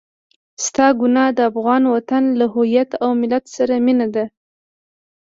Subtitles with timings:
[0.65, 4.25] ستا ګناه د افغان وطن له هويت او ملت سره مينه ده.